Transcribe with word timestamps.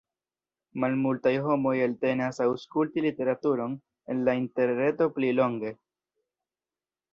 Malmultaj 0.83 1.33
homoj 1.47 1.73
eltenas 1.87 2.41
aŭskulti 2.47 3.05
literaturon 3.07 3.77
en 4.15 4.25
la 4.31 4.37
interreto 4.41 5.11
pli 5.19 5.33
longe. 5.43 5.75